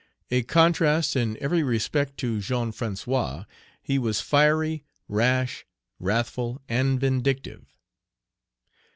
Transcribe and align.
A 0.31 0.41
contrast, 0.41 1.15
in 1.15 1.37
every 1.39 1.61
respect, 1.61 2.17
to 2.21 2.39
Jean 2.39 2.71
François, 2.71 3.45
he 3.83 3.99
was 3.99 4.19
fiery, 4.19 4.83
rash, 5.07 5.63
wrathful, 5.99 6.59
and 6.67 6.99
vindictive. 6.99 7.67